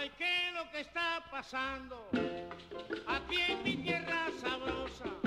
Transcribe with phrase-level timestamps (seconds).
[0.00, 2.08] ay, qué es lo que está pasando
[3.06, 5.19] aquí en mi tierra sabrosa.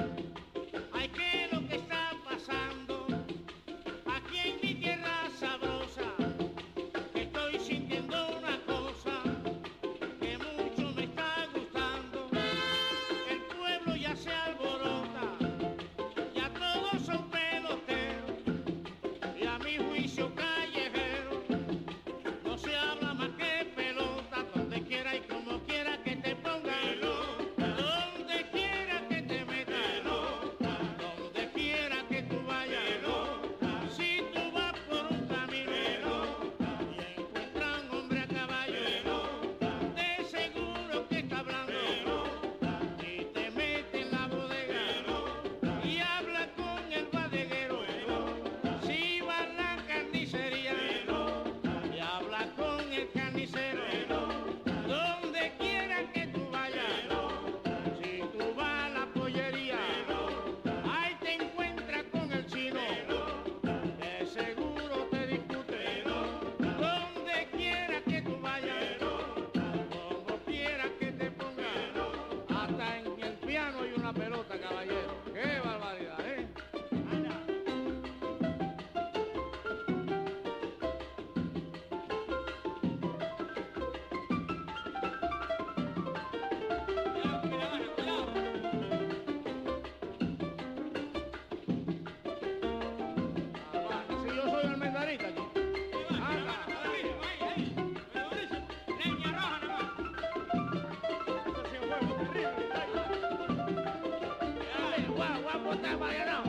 [105.74, 106.43] Bota, baiano!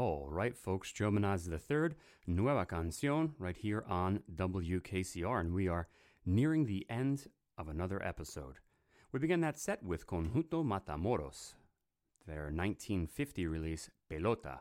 [0.00, 1.94] All right, folks, Joe Manaz III,
[2.26, 5.88] Nueva Canción, right here on WKCR, and we are
[6.24, 7.26] nearing the end
[7.58, 8.60] of another episode.
[9.12, 11.52] We began that set with Conjunto Matamoros,
[12.26, 14.60] their 1950 release Pelota.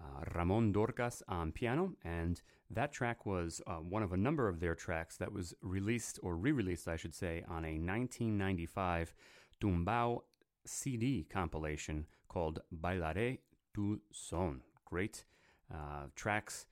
[0.00, 2.40] Uh, Ramon Dorcas on piano, and
[2.70, 6.34] that track was uh, one of a number of their tracks that was released, or
[6.34, 9.12] re released, I should say, on a 1995
[9.60, 10.22] Tumbao
[10.64, 13.40] CD compilation called Bailaré
[13.74, 14.60] tu Son.
[14.84, 15.24] Great
[15.72, 16.66] uh, tracks.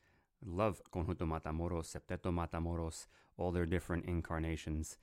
[0.44, 3.06] Love Conjunto Matamoros, Septeto Matamoros,
[3.36, 4.96] all their different incarnations.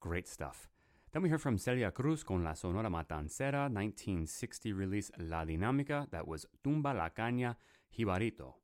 [0.00, 0.68] Great stuff.
[1.12, 6.26] Then we heard from Celia Cruz con La Sonora Matancera, 1960 release La Dinámica, that
[6.26, 7.56] was Tumba la Caña
[7.96, 8.54] Jibarito.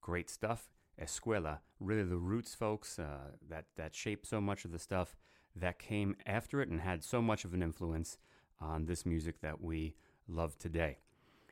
[0.00, 0.70] Great stuff.
[1.00, 5.16] Escuela, really the roots, folks, uh, that, that shaped so much of the stuff
[5.56, 8.18] that came after it and had so much of an influence
[8.60, 9.94] on this music that we
[10.28, 10.98] love today.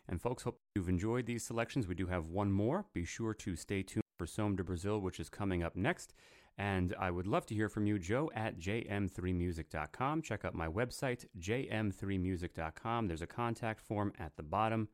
[0.09, 1.87] And folks, hope you've enjoyed these selections.
[1.87, 2.87] We do have one more.
[2.95, 6.15] Be sure to stay tuned for Som de Brazil, which is coming up next.
[6.57, 10.23] And I would love to hear from you, joe at jm3music.com.
[10.23, 13.07] Check out my website, jm3music.com.
[13.07, 14.89] There's a contact form at the bottom.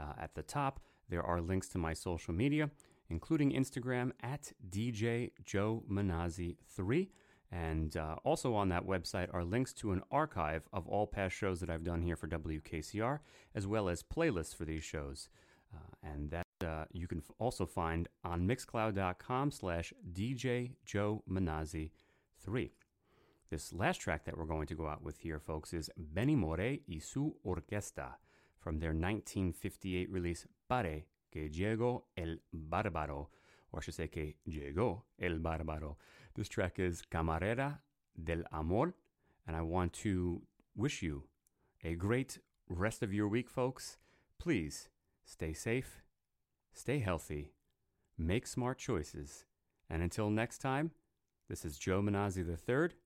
[0.00, 2.70] Uh, at the top, there are links to my social media,
[3.10, 7.08] including Instagram at DJ Joe Manazzi3.
[7.54, 11.60] And uh, also on that website are links to an archive of all past shows
[11.60, 13.20] that I've done here for WKCR,
[13.54, 15.28] as well as playlists for these shows.
[15.72, 21.90] Uh, and that uh, you can also find on mixcloud.com slash DJ Joe Manazzi
[22.44, 22.72] 3.
[23.50, 26.78] This last track that we're going to go out with here, folks, is Benny More
[26.88, 28.14] y su Orquesta
[28.58, 33.28] from their 1958 release Pare que llegó el bárbaro,
[33.70, 35.96] or I should say que llegó el bárbaro.
[36.36, 37.78] This track is Camarera
[38.20, 38.94] del Amor,
[39.46, 40.42] and I want to
[40.74, 41.28] wish you
[41.84, 42.38] a great
[42.68, 43.98] rest of your week, folks.
[44.40, 44.88] Please
[45.24, 46.02] stay safe,
[46.72, 47.52] stay healthy,
[48.18, 49.44] make smart choices,
[49.88, 50.90] and until next time,
[51.48, 52.96] this is Joe Manazzi III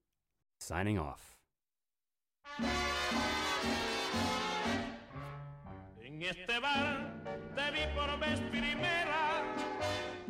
[0.58, 1.36] signing off.
[6.02, 7.12] En este bar
[7.54, 9.18] te vi por vez primera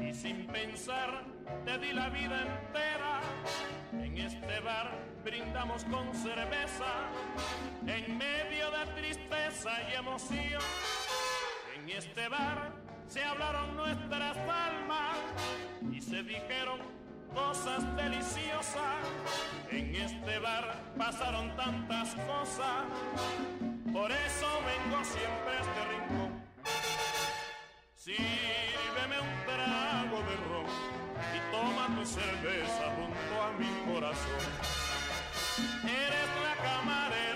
[0.01, 1.25] y sin pensar
[1.65, 3.21] te di la vida entera.
[3.93, 4.91] En este bar
[5.25, 6.93] brindamos con cerveza
[7.87, 10.63] en medio de tristeza y emoción.
[11.75, 12.73] En este bar
[13.09, 15.17] se hablaron nuestras almas
[15.91, 16.81] y se dijeron
[17.35, 19.05] cosas deliciosas.
[19.71, 22.85] En este bar pasaron tantas cosas,
[23.93, 26.49] por eso vengo siempre a este rincón.
[28.09, 28.88] Un
[30.27, 30.67] de ron
[31.37, 34.45] y toma tu cerveza junto a mi corazón.
[35.85, 37.28] Eres la camarera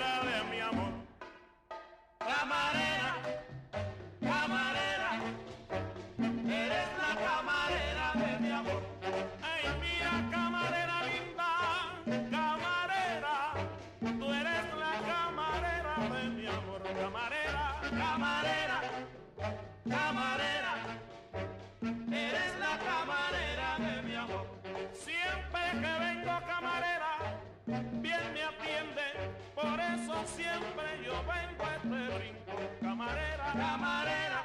[30.27, 32.69] siempre yo vengo a este rincón.
[32.81, 34.43] Camarera, camarera,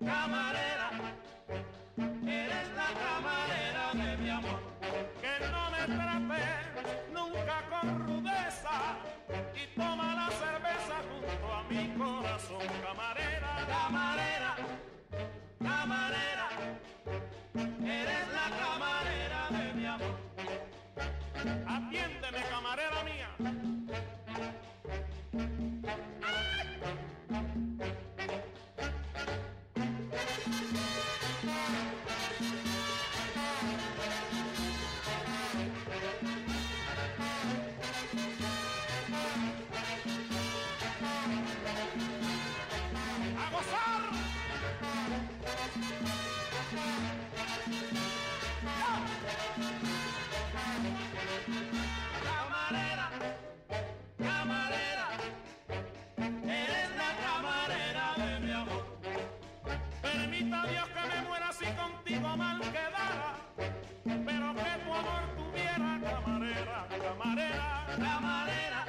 [0.00, 0.90] camarera,
[2.26, 4.60] eres la camarera de mi amor.
[5.20, 6.44] Que no me trate
[7.12, 8.96] nunca con rudeza
[9.54, 12.66] y toma la cerveza junto a mi corazón.
[12.82, 14.56] Camarera, camarera,
[15.62, 16.48] camarera,
[17.84, 20.24] eres la camarera de mi amor.
[21.66, 23.30] Atiéndeme, camarera mía.
[26.22, 26.24] ¡A
[67.18, 68.80] camarera, camarera,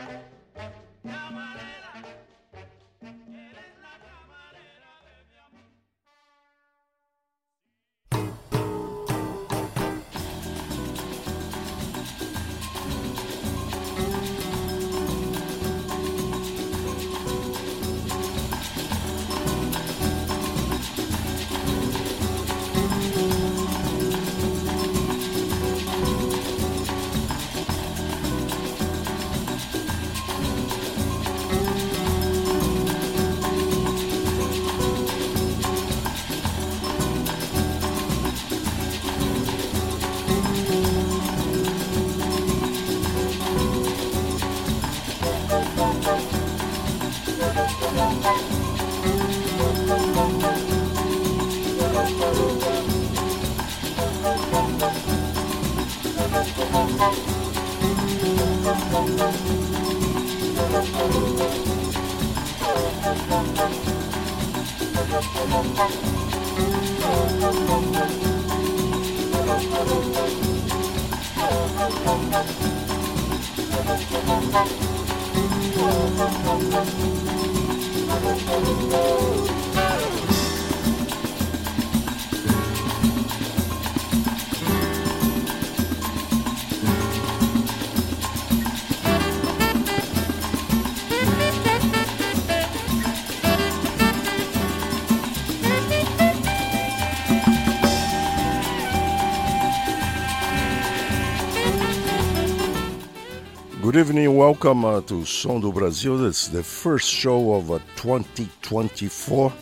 [103.96, 106.18] Good evening, welcome uh, to Som do Brasil.
[106.18, 109.54] This is the first show of uh, 2024.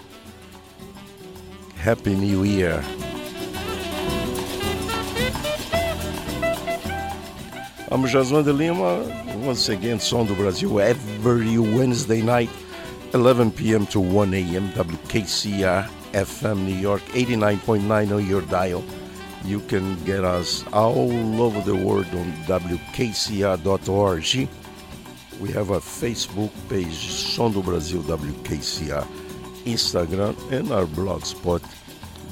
[1.75, 2.83] Happy New Year.
[7.91, 9.05] I'm Jasmine de Lima,
[9.45, 12.49] once again, Som do Brasil, every Wednesday night,
[13.13, 13.85] 11 p.m.
[13.85, 18.83] to 1 a.m., WKCR FM New York, 89.9 on your dial.
[19.45, 24.47] You can get us all over the world on WKCR.org.
[25.39, 29.05] We have a Facebook page, Som do Brasil WKCR,
[29.65, 31.61] Instagram, and our blogspot,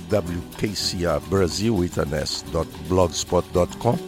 [0.09, 3.99] WKCR Brasil with an S, dot blogspot.com.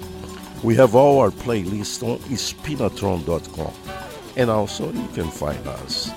[0.64, 3.74] We have all our playlists on spinatron.com.
[4.38, 6.10] And also, you can find us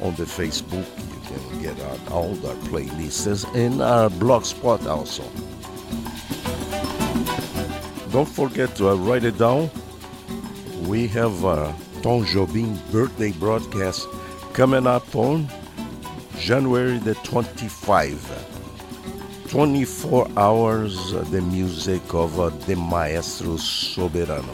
[0.00, 0.86] on the Facebook.
[1.12, 1.78] You can get
[2.10, 5.24] all our playlists and our blogspot also.
[8.12, 9.70] Don't forget to uh, write it down.
[10.82, 14.06] We have uh, Tom Jobim birthday broadcast
[14.52, 15.48] coming up on
[16.38, 19.48] January the 25.
[19.48, 24.52] 24 hours uh, the music of uh, the Maestro Soberano.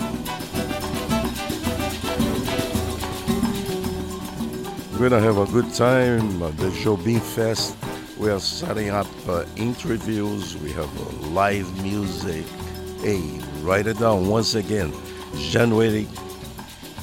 [4.92, 6.40] We're gonna have a good time.
[6.40, 7.76] Uh, the Jobim Fest.
[8.18, 10.56] We are setting up uh, interviews.
[10.58, 10.88] We have
[11.32, 12.44] live music.
[13.00, 14.92] Hey, write it down once again.
[15.36, 16.06] January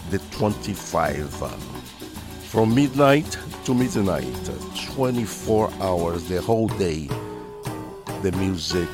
[0.10, 1.44] the 25.
[1.44, 1.48] uh,
[2.50, 7.08] From midnight to midnight, uh, 24 hours, the whole day.
[8.22, 8.88] The music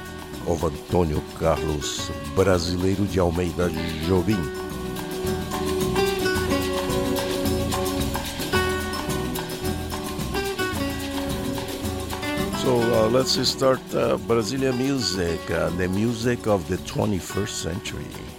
[0.48, 3.70] of Antônio Carlos, brasileiro de Almeida
[4.08, 4.61] Jobim.
[13.12, 18.31] Let's start uh, Brazilian music, uh, the music of the 21st century.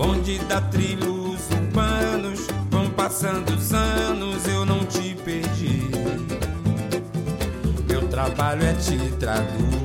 [0.00, 5.90] Bonde da trilhos urbanos, vão passando os anos, eu não te perdi.
[7.86, 9.79] Meu trabalho é te traduzir.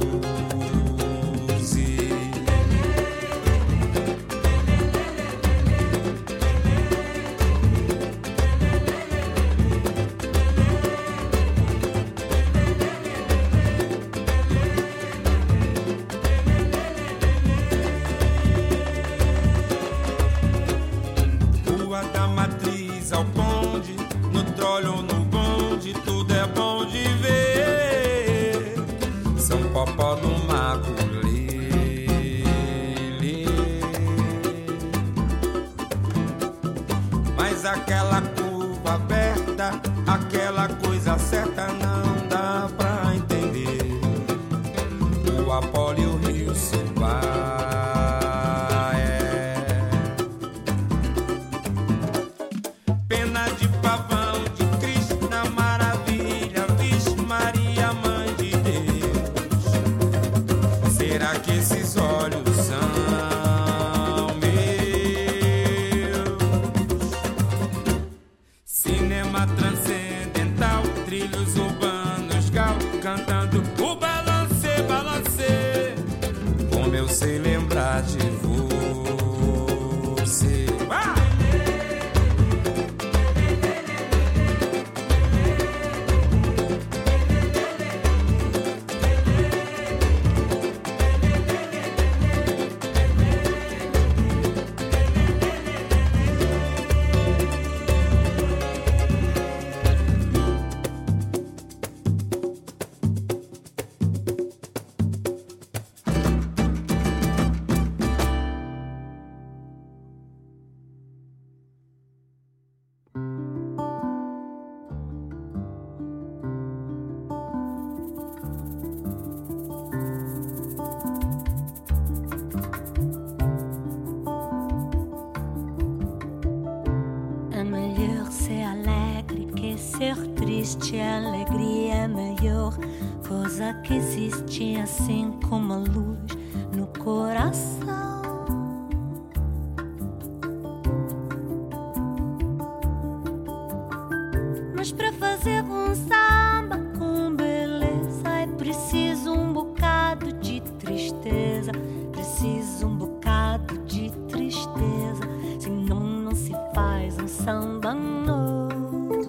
[144.85, 151.71] Mas fazer um samba com beleza é preciso um bocado de tristeza,
[152.11, 155.23] preciso um bocado de tristeza,
[155.59, 159.21] senão não se faz um samba novo.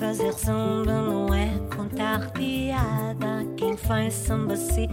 [0.00, 3.46] Fazer samba não é contar piada.
[3.56, 4.88] Quem faz samba se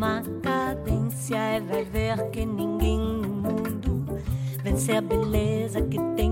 [0.00, 4.06] numa cadência e vai ver que ninguém no mundo
[4.64, 6.29] vence a beleza que tem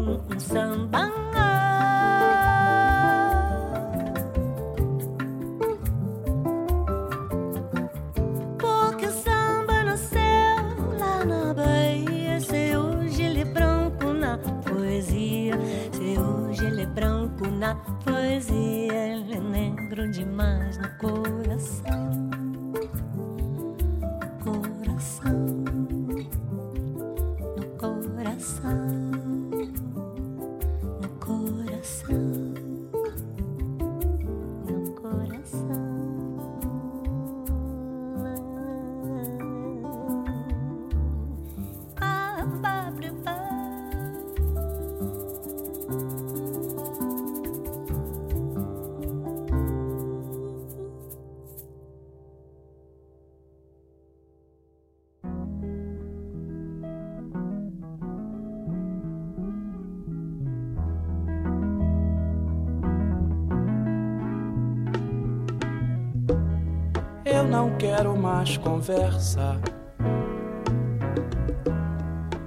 [69.19, 69.61] conversa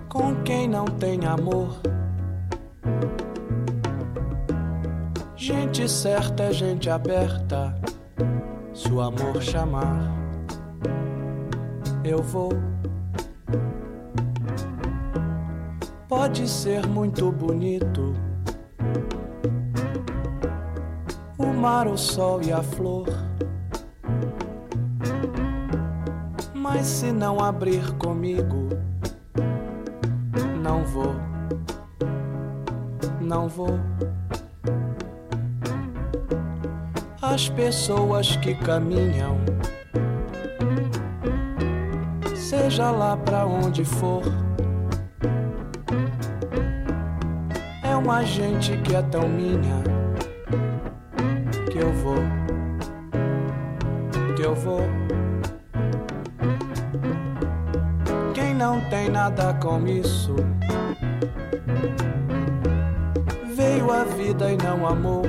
[0.08, 1.82] com quem não tem amor.
[5.36, 7.76] Gente certa é gente aberta.
[8.74, 10.16] Se o amor chamar,
[12.04, 12.52] eu vou.
[16.08, 18.14] Pode ser muito bonito
[21.38, 23.31] o mar, o sol e a flor.
[26.84, 28.70] Se não abrir comigo,
[30.62, 31.16] não vou,
[33.20, 33.80] não vou.
[37.22, 39.38] As pessoas que caminham,
[42.36, 44.24] seja lá pra onde for,
[48.04, 50.01] uma gente que é tão minha
[58.62, 60.36] não tem nada com isso.
[63.56, 65.24] Veio a vida e não amou.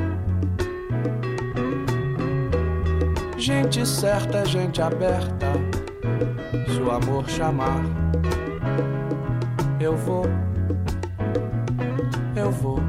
[3.39, 5.47] Gente certa, gente aberta,
[6.69, 7.83] se o amor chamar,
[9.81, 10.27] eu vou,
[12.37, 12.81] eu vou,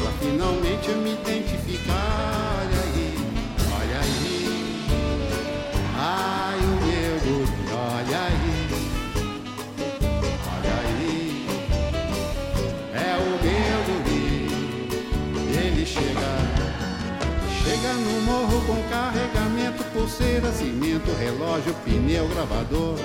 [0.00, 2.58] pra finalmente eu me identificar.
[2.62, 3.18] Olha aí,
[3.78, 4.86] olha aí,
[5.96, 8.56] ai o meu guri, olha aí,
[10.54, 11.46] olha aí.
[12.94, 14.38] É o meu guri,
[15.58, 16.30] ele chega
[17.62, 22.96] Chega no morro com carregamento, pulseira, cimento, relógio, pneu, gravador.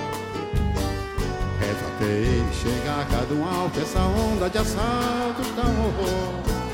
[1.60, 6.65] Reza até ele chegar, cada um alto, essa onda de assaltos um horror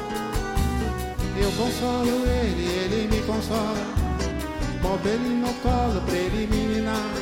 [1.41, 4.01] Eu consolo ele, ele me consola.
[4.81, 7.13] Bobo ele no colo pra ele me ninar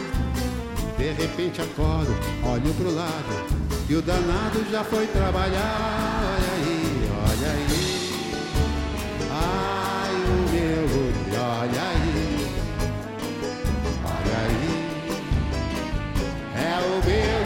[0.97, 3.35] De repente acordo, olho pro lado
[3.89, 6.21] E o danado já foi trabalhar.
[6.23, 7.99] Olha aí, olha aí.
[9.31, 10.87] Ai, o meu
[11.41, 12.47] olha aí.
[14.05, 14.71] Olha aí.
[16.55, 17.38] É o meu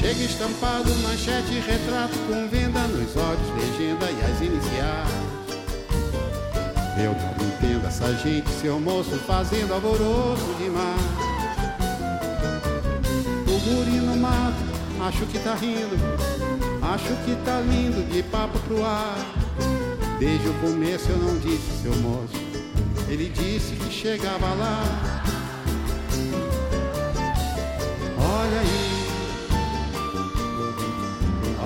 [0.00, 5.30] chega estampado, manchete, retrato Com venda nos olhos, legenda e as iniciais
[7.02, 11.00] eu não entendo essa gente, seu moço fazendo alvoroço demais.
[13.48, 14.62] O guri no mato,
[15.08, 15.96] acho que tá rindo,
[16.82, 19.16] acho que tá lindo de papo pro ar.
[20.18, 22.36] Desde o começo eu não disse, seu moço,
[23.08, 24.82] ele disse que chegava lá.
[28.18, 28.89] Olha aí,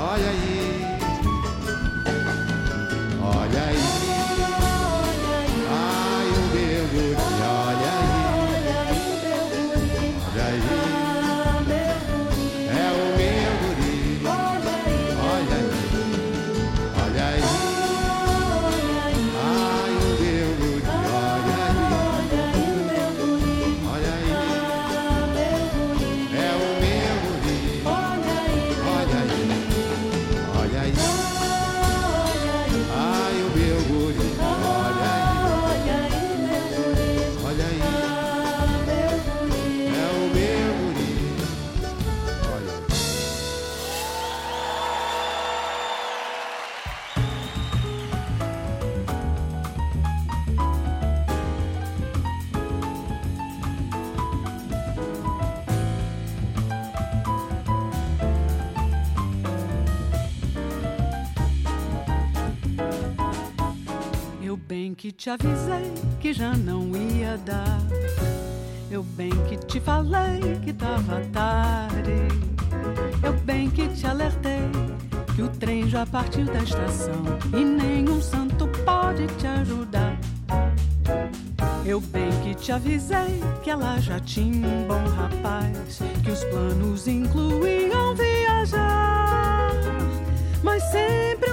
[0.05, 0.99] olha aí,
[3.23, 4.04] olha aí.
[64.95, 67.81] Bem que te avisei que já não ia dar.
[68.91, 72.13] Eu bem que te falei que tava tarde.
[73.23, 74.71] Eu bem que te alertei
[75.35, 80.17] que o trem já partiu da estação e nenhum santo pode te ajudar.
[81.85, 87.09] Eu bem que te avisei que ela já tinha um bom rapaz, que os planos
[87.09, 89.71] incluíam viajar,
[90.63, 91.44] mas sempre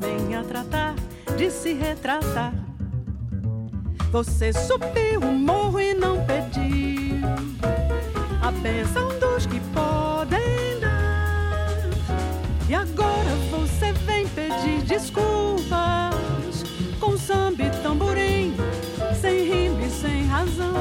[0.00, 0.94] venha tratar
[1.36, 2.52] de se retratar.
[4.10, 7.26] Você subiu o morro e não pediu
[8.42, 11.66] a benção dos que podem dar.
[12.68, 16.16] E agora você vem pedir desculpas
[17.00, 18.54] com samba e tamborim,
[19.20, 20.74] sem rima e sem razão.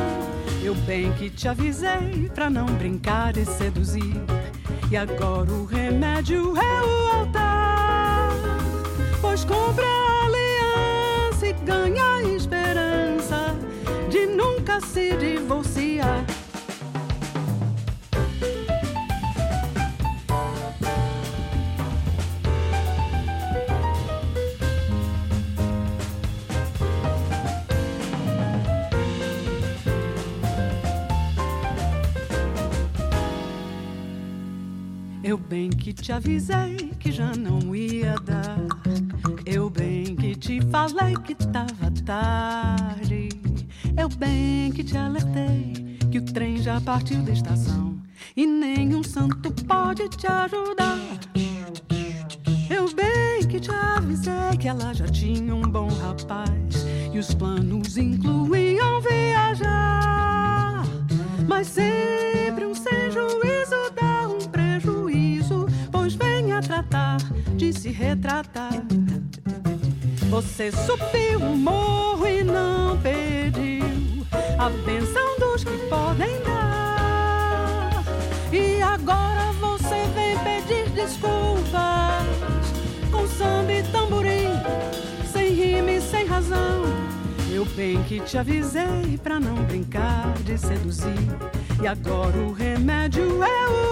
[0.63, 4.15] Eu bem que te avisei pra não brincar e seduzir.
[4.89, 7.54] E agora o remédio é o altar,
[9.21, 13.55] pois compra a aliança e ganha a esperança
[14.09, 16.25] de nunca se divorciar.
[35.27, 39.04] Eu bem que te avisei que já não ia dar.
[39.45, 43.29] Eu bem que te falei que tava tarde.
[43.95, 47.95] Eu bem que te alertei que o trem já partiu da estação
[48.35, 50.97] e nenhum santo pode te ajudar.
[52.69, 57.97] Eu bem que te avisei que ela já tinha um bom rapaz e os planos
[57.97, 60.83] incluíam viajar,
[61.47, 67.17] mas sempre um sem juízo dá um prejuízo, pois venha tratar
[67.55, 68.83] de se retratar.
[70.29, 73.85] Você subiu o morro e não pediu
[74.57, 78.03] a benção dos que podem dar.
[78.51, 82.25] E agora você vem pedir desculpas
[83.11, 84.49] com samba e tamborim,
[85.31, 86.83] sem rima e sem razão.
[87.51, 91.29] Eu bem que te avisei pra não brincar de seduzir.
[91.81, 93.84] E agora o remédio é o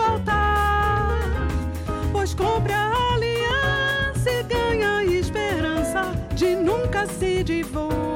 [7.05, 8.12] nasci de voo.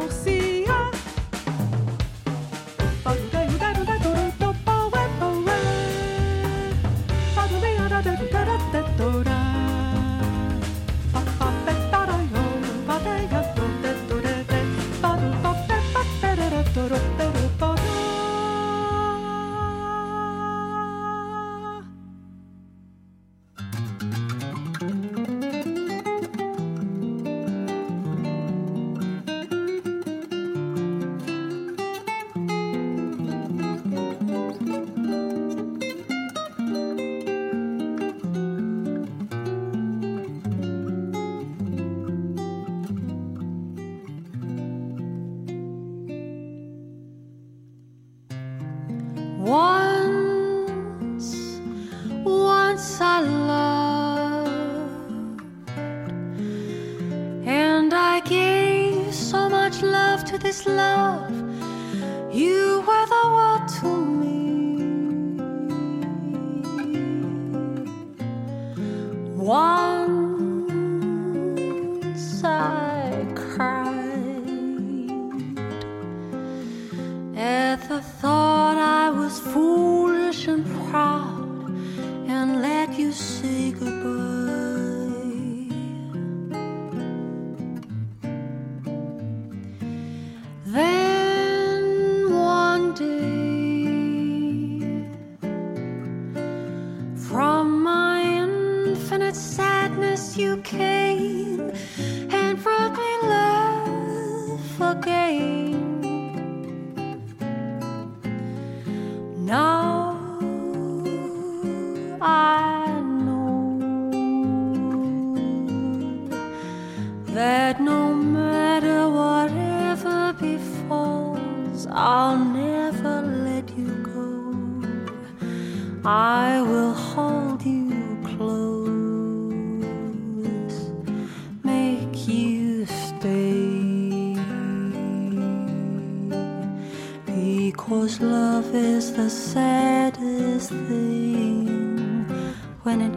[142.88, 143.17] When it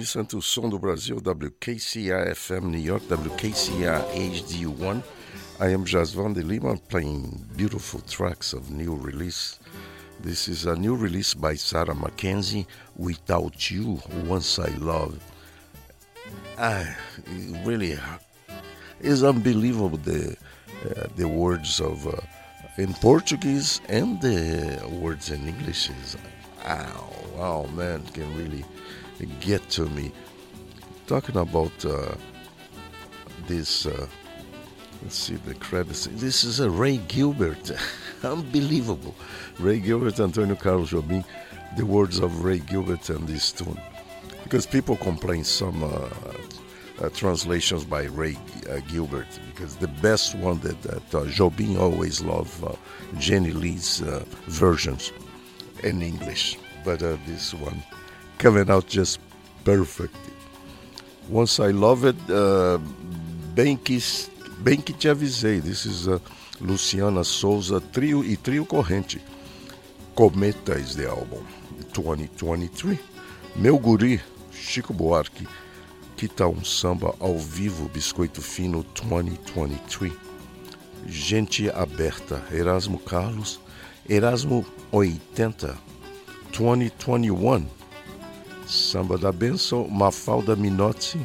[0.00, 5.02] listening to Som do Brasil, WKCR FM New York, WKCR HD1.
[5.60, 9.58] I am Jasvan de Lima playing beautiful tracks of new release.
[10.22, 15.20] This is a new release by Sarah McKenzie, Without You, Once I Love.
[16.56, 16.96] Ah,
[17.66, 17.98] really
[19.00, 20.34] is unbelievable the,
[20.96, 22.12] uh, the words of uh,
[22.78, 26.16] in Portuguese and the words in English is
[26.64, 28.64] wow, wow man can really
[29.26, 30.12] get to me.
[31.06, 32.14] Talking about uh,
[33.46, 34.06] this, uh,
[35.02, 36.06] let's see the credits.
[36.12, 37.72] This is a Ray Gilbert,
[38.22, 39.14] unbelievable.
[39.58, 41.24] Ray Gilbert, Antonio Carlos Jobim,
[41.76, 43.80] the words of Ray Gilbert and this tune,
[44.42, 45.82] because people complain some.
[45.82, 46.08] Uh,
[47.00, 48.36] uh, translations by Ray
[48.68, 52.62] uh, Gilbert because the best one that, that uh, Jobim always loved
[53.18, 54.00] Jenny Lee's
[54.48, 55.10] versions
[55.82, 57.82] in English, but this one
[58.40, 59.20] coming out just
[59.64, 60.16] perfect.
[61.28, 62.78] Once I love it, uh,
[63.54, 63.98] bem que
[64.60, 65.60] bem que te avisei.
[65.60, 66.08] This is
[66.58, 69.20] Luciana Souza trio e trio corrente.
[70.14, 71.44] Cometa is the album
[71.92, 72.98] 2023.
[73.56, 74.20] Meu guri
[74.50, 75.46] Chico Buarque
[76.16, 80.12] que tal um samba ao vivo, Biscoito Fino 2023?
[81.06, 83.60] Gente Aberta, Erasmo Carlos,
[84.08, 85.76] Erasmo 80,
[86.52, 87.79] 2021.
[88.70, 91.18] Samba da Benção, Mafalda Minotti,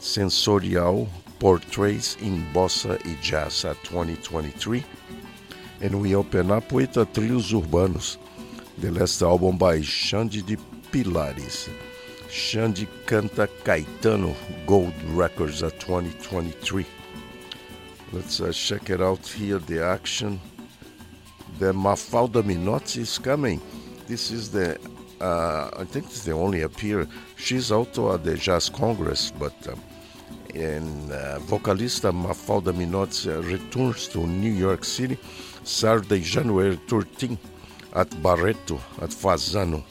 [0.00, 1.06] Sensorial,
[1.38, 4.82] Portraits in Bossa e Jazz 2023.
[5.82, 8.16] And we open up with uh, Trilhos Urbanos,
[8.78, 10.56] the last album by Xande de
[10.90, 11.68] Pilares.
[12.30, 14.34] Xande canta Caetano
[14.66, 16.86] Gold Records at 2023.
[18.14, 19.58] Let's uh, check it out here.
[19.58, 20.40] The action.
[21.58, 23.60] The Mafalda Minotti is coming.
[24.06, 24.78] This is the,
[25.20, 27.06] uh, I think it's the only appear.
[27.36, 29.80] She's also at the Jazz Congress, but um,
[30.54, 35.18] and uh, vocalista Mafalda Minotti uh, returns to New York City
[35.64, 37.38] Saturday, January 13
[37.94, 39.82] at Barreto at Fazano,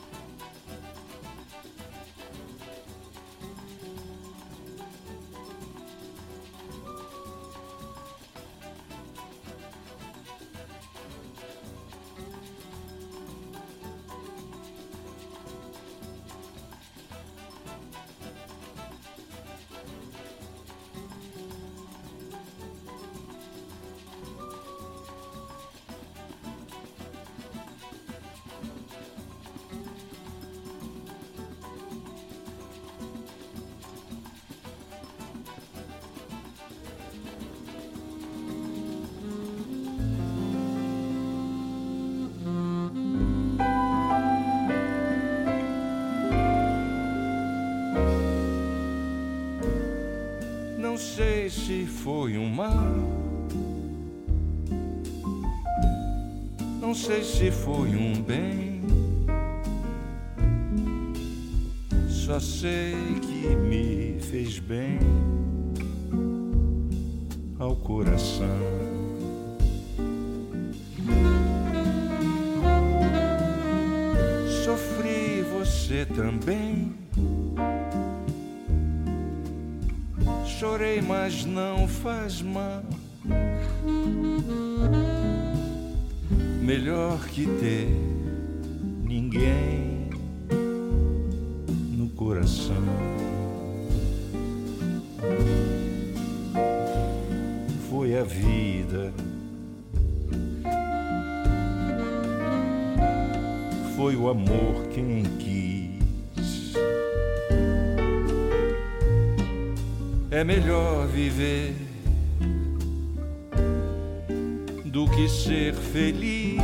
[115.92, 116.62] feliz.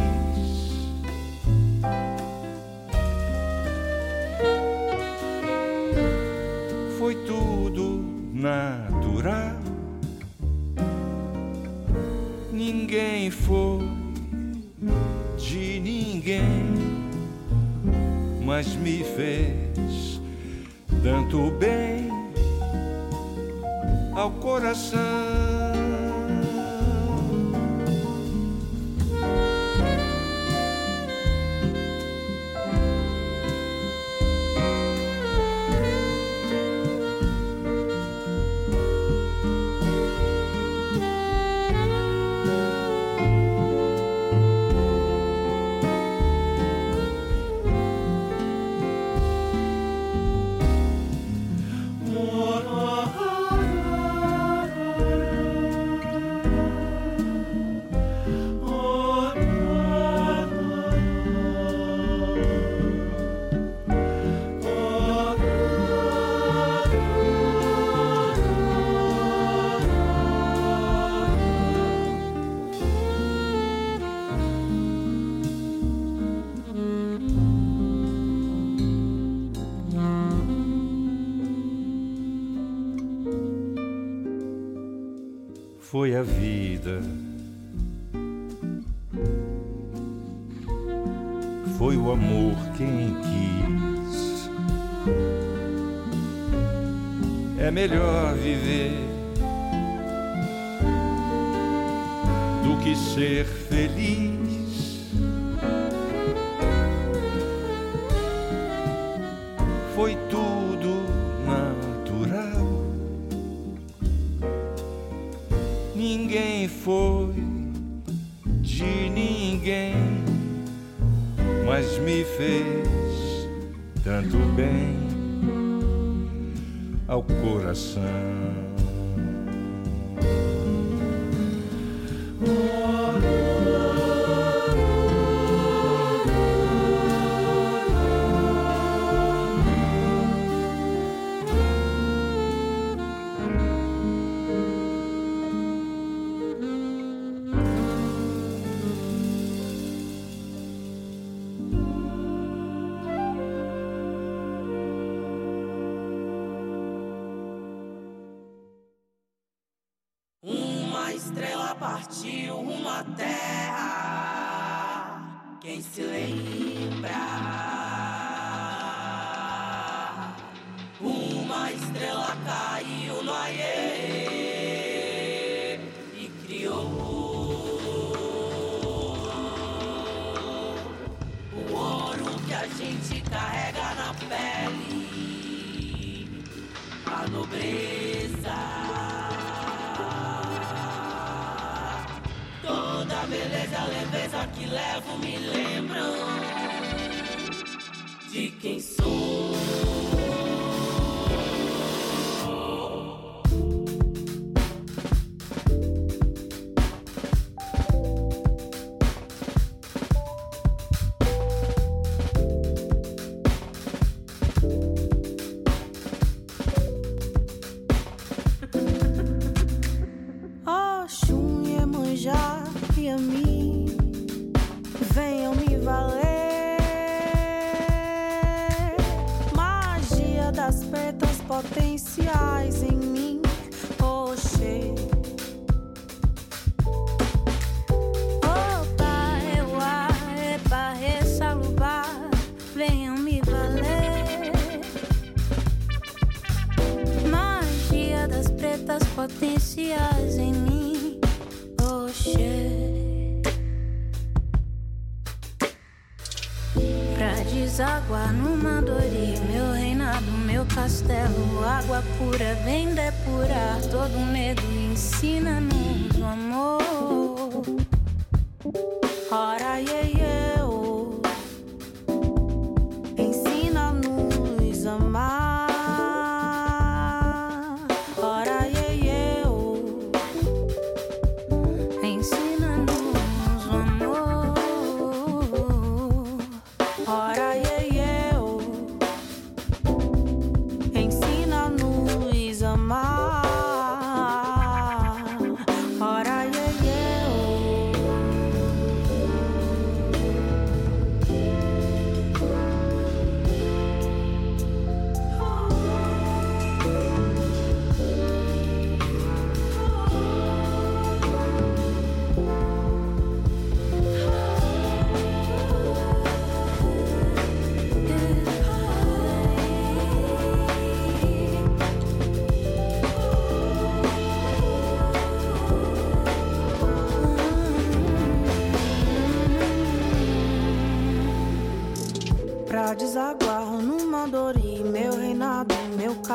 [6.97, 8.03] Foi tudo
[8.33, 9.59] natural,
[12.51, 13.89] ninguém foi
[15.37, 16.65] de ninguém,
[18.43, 20.21] mas me fez
[21.03, 22.09] tanto bem
[24.13, 25.60] ao coração.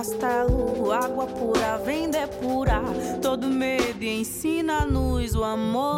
[0.07, 5.96] castelo, água pura vem depurar é todo medo e ensina-nos o amor.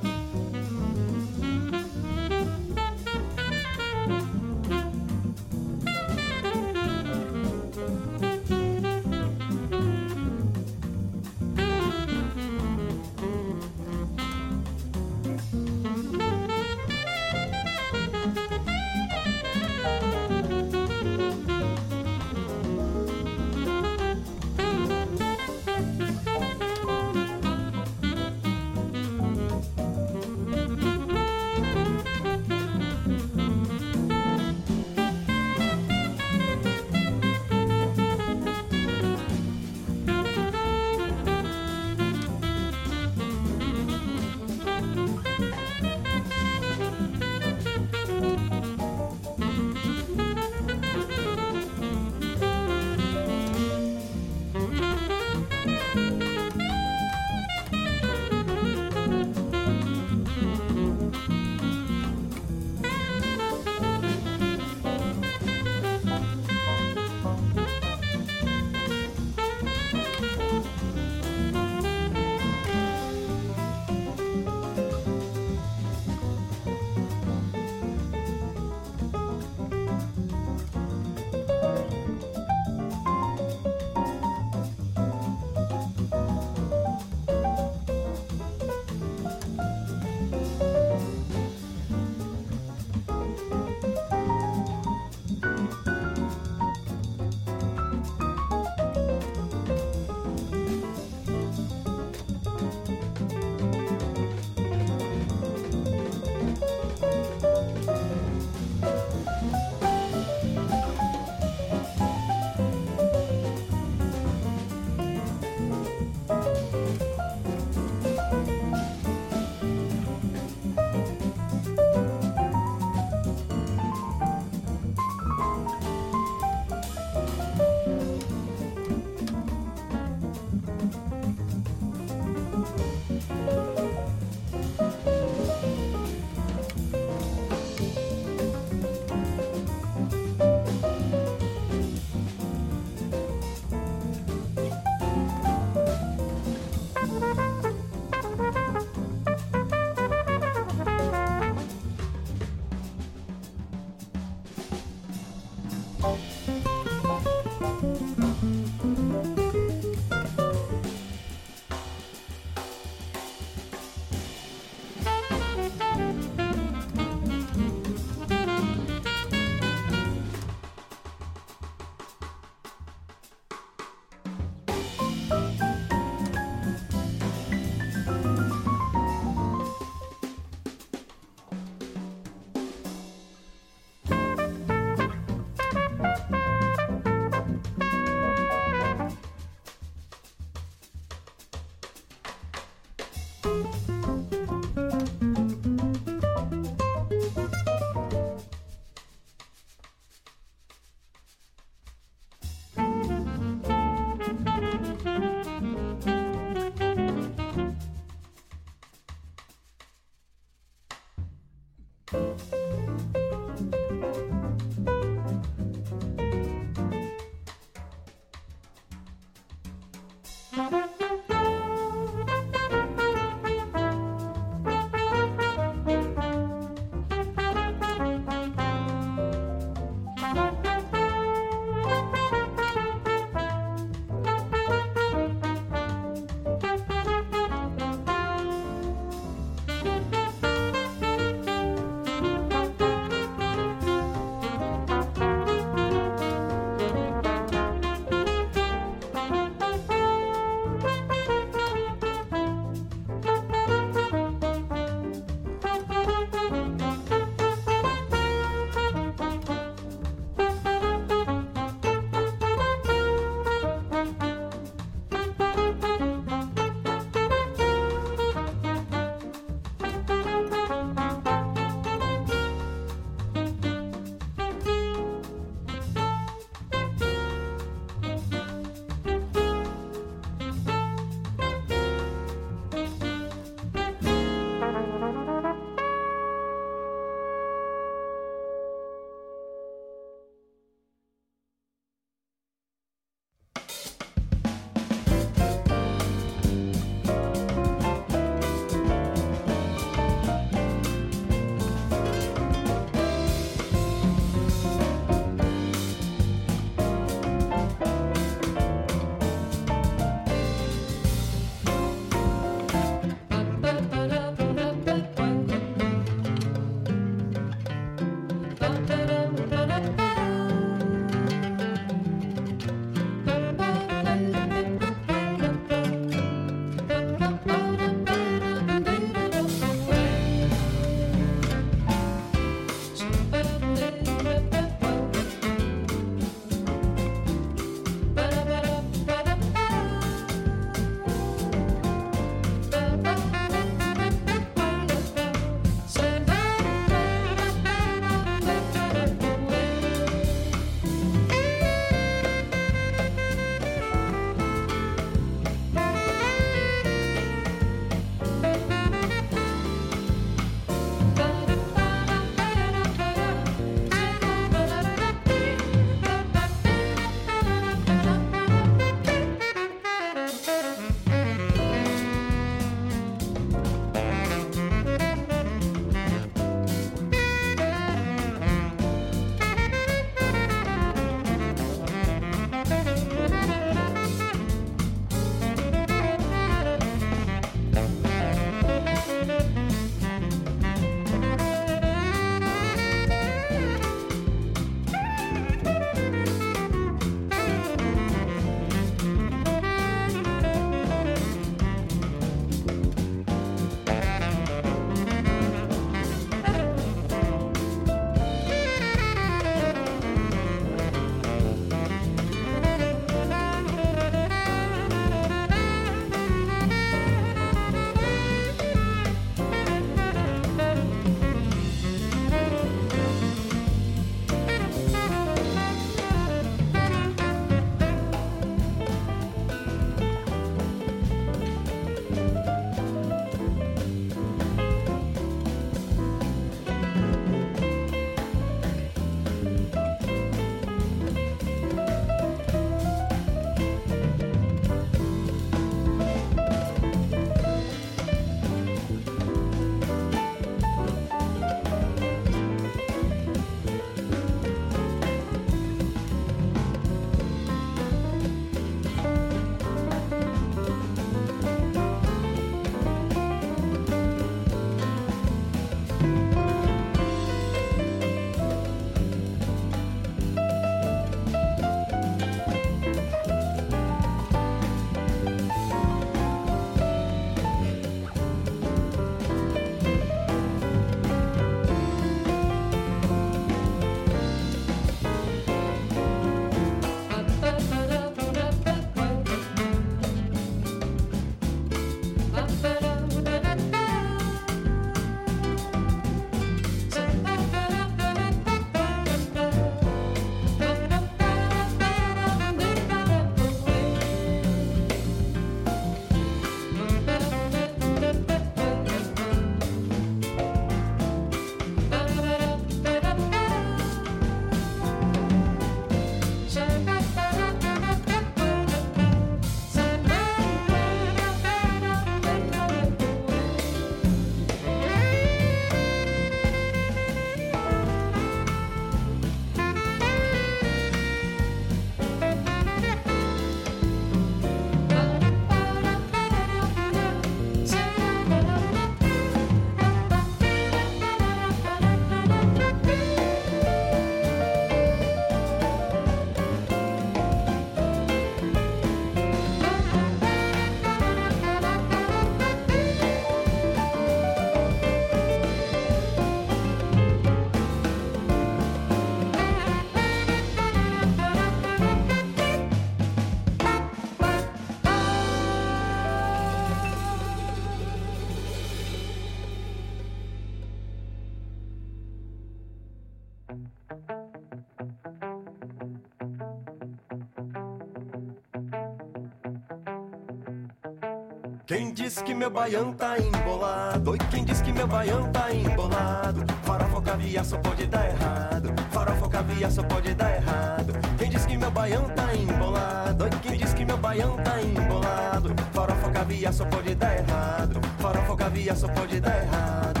[581.66, 584.12] Quem diz que meu baião tá embolado?
[584.12, 586.44] Oi, quem diz que meu baião tá embolado?
[586.62, 588.72] Farofa ou caviar só pode dar errado.
[588.92, 590.92] Farofa caviar só pode dar errado.
[591.18, 593.24] Quem diz que meu baião tá embolado?
[593.24, 595.52] Oi, quem diz que meu baião tá embolado?
[595.72, 597.80] Farofa ou caviar só pode dar errado.
[597.98, 600.00] Farofa caviar só pode dar errado.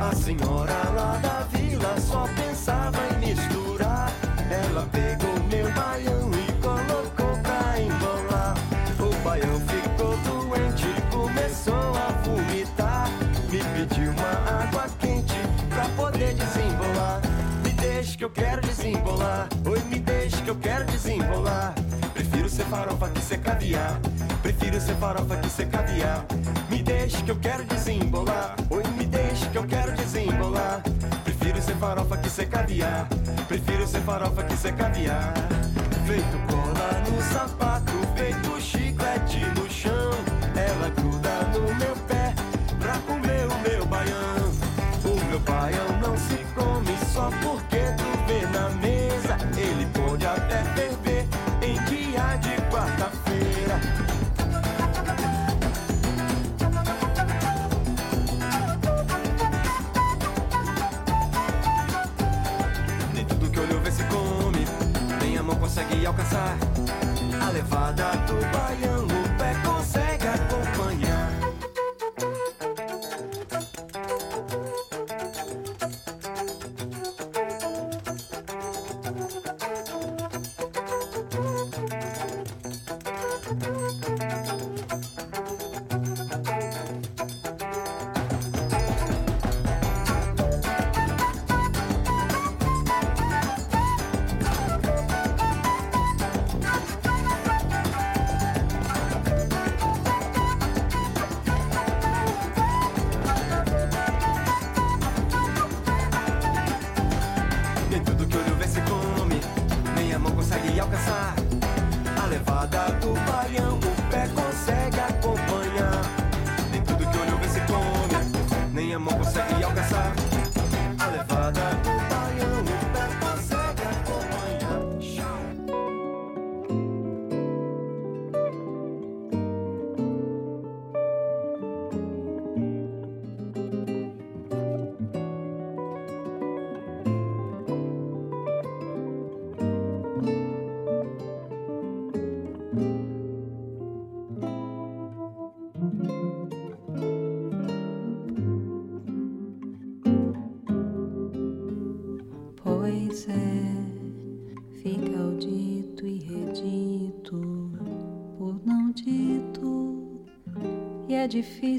[0.00, 3.01] A senhora lá da vila só pensava
[22.62, 24.00] ser farofa que ser caviar.
[24.42, 26.24] Prefiro ser farofa que ser caviar.
[26.70, 28.54] Me deixe que eu quero desembolar.
[28.70, 30.80] Oi, me deixe que eu quero desembolar.
[31.24, 33.08] Prefiro ser farofa que ser caviar.
[33.48, 35.34] Prefiro ser farofa que ser caviar.
[36.06, 37.91] Feito cola no sapato,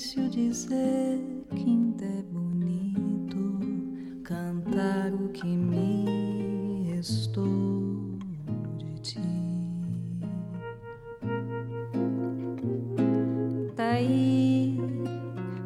[0.03, 1.19] difícil dizer
[1.55, 3.59] que ainda é bonito
[4.23, 8.17] cantar o que me restou
[8.77, 9.19] de ti.
[13.77, 14.77] Daí,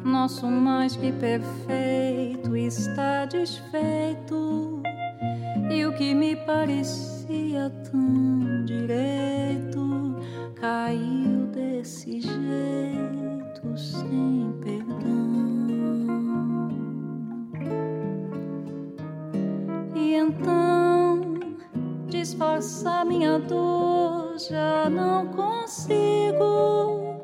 [0.04, 1.77] nosso mais que perfeito
[25.18, 27.18] não consigo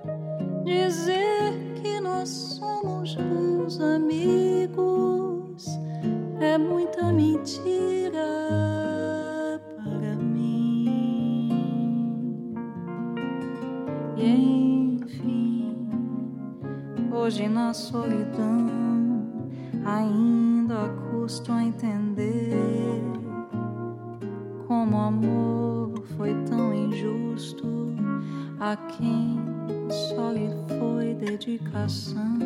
[0.65, 5.65] dizer que nós somos bons amigos
[6.41, 8.27] é muita mentira
[9.77, 11.53] para mim.
[14.17, 15.87] E enfim,
[17.13, 18.67] hoje na solidão
[19.85, 23.01] ainda custo a entender
[24.67, 25.84] como amor
[26.17, 27.67] foi tão injusto
[28.61, 29.39] a quem
[29.91, 30.49] só lhe
[30.79, 32.39] foi dedicação.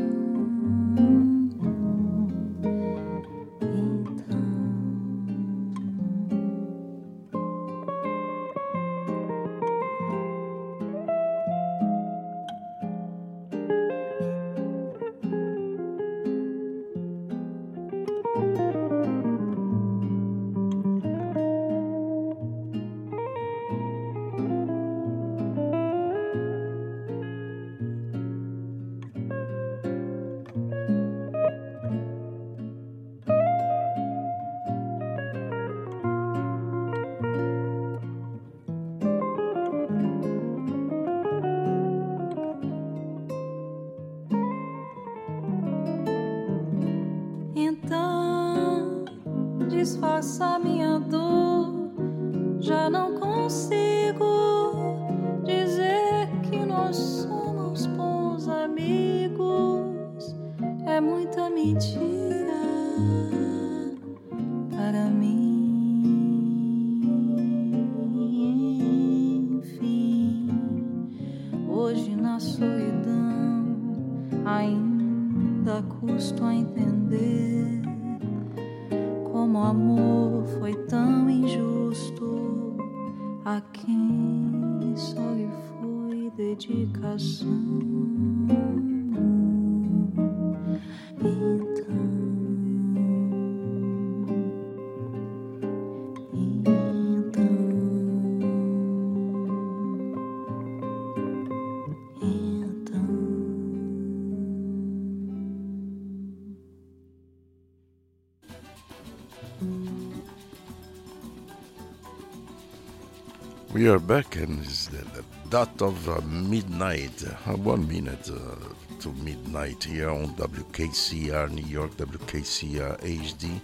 [114.08, 115.04] Back, and it's the,
[115.50, 121.94] dot of uh, midnight, uh, one minute uh, to midnight here on WKCR New York,
[121.98, 123.60] WKCR HD,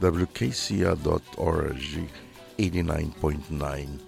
[0.00, 1.76] WKCR.org,
[2.58, 4.00] 89.9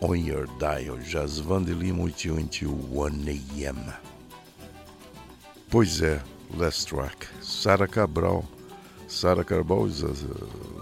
[0.00, 3.94] on your dial, Jazz Vandeli, muito until 1 a.m.
[5.70, 6.20] Pois é,
[6.56, 8.57] last track, Sara Cabral.
[9.08, 10.12] Sara Cabral is uh,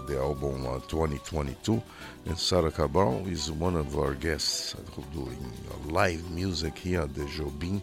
[0.05, 1.81] the album uh, 2022,
[2.25, 4.75] and Sara Cabral is one of our guests
[5.13, 7.81] doing uh, live music here at the Jobim.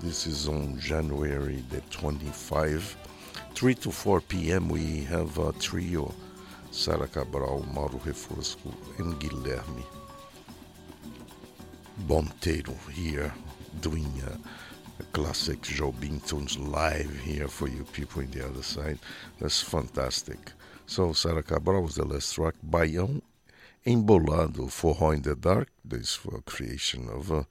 [0.00, 2.96] This is on January the 25,
[3.54, 4.70] 3 to 4 p.m.
[4.70, 6.14] We have a trio
[6.70, 9.84] Sara Cabral, Mauro Refosco, and Guilherme
[12.08, 13.30] Bonteiro here
[13.82, 14.36] doing uh,
[15.04, 18.98] classic Jobim tunes live here for you people in the other side.
[19.40, 20.52] That's fantastic.
[20.86, 22.54] So, Sara Cabral was the last track.
[22.62, 23.20] Baião
[23.86, 25.68] Embolado, Forró in the Dark.
[25.84, 27.44] This for creation of uh,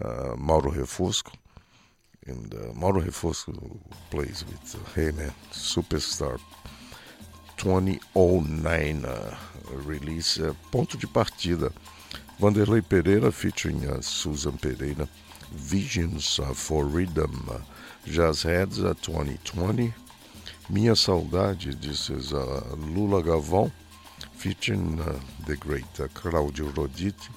[0.00, 1.32] uh, Mauro Refosco.
[2.26, 3.78] And uh, Mauro Refosco
[4.10, 6.40] plays with, uh, hey man, superstar.
[7.56, 9.36] 2009 uh,
[9.70, 11.72] release, uh, Ponto de Partida.
[12.38, 15.08] Vanderlei Pereira featuring uh, Susan Pereira.
[15.52, 17.64] Visions for Rhythm,
[18.06, 19.92] Jazz Heads uh, 2020.
[20.68, 23.70] Minha Saudade, this is uh, Lula Gavão,
[24.32, 27.28] featuring uh, the great uh, Claudio Roditi.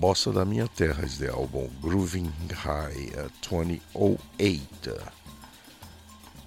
[0.00, 4.60] Bossa da Minha Terra is the album, Grooving High uh, 2008.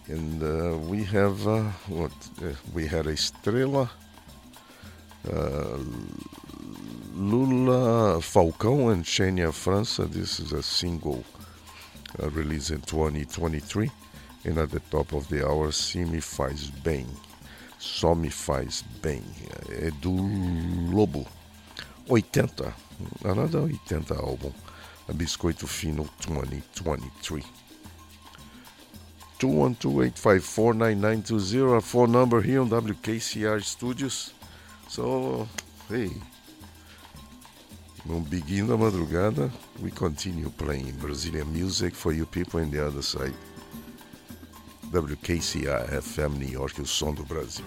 [0.08, 2.12] and uh, we have, uh, what,
[2.44, 3.90] uh, we had a Estrela,
[5.30, 5.78] uh,
[7.14, 10.10] Lula Falcão and Xenia França.
[10.10, 11.24] This is a single
[12.22, 13.92] uh, released in 2023.
[14.46, 17.06] And at the top of the hour, Se Me Faz Bem.
[17.80, 19.24] Só Me Faz Bem.
[19.70, 20.12] É do
[20.92, 21.26] Lobo.
[22.08, 22.74] 80.
[23.24, 24.54] Another 80 album.
[25.08, 27.44] A Biscoito Fino 2023.
[29.42, 34.34] 212-854-9920, our phone number here on WKCR Studios.
[34.92, 35.48] So,
[35.88, 36.12] hey,
[38.04, 39.50] no begin da madrugada,
[39.82, 43.34] we continue playing Brazilian music for you people in the other side.
[44.92, 47.64] WKCR FM New York, o som do Brasil.